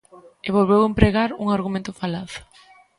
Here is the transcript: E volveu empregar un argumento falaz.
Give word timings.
E 0.47 0.49
volveu 0.57 0.81
empregar 0.83 1.29
un 1.43 1.47
argumento 1.57 1.91
falaz. 2.01 2.31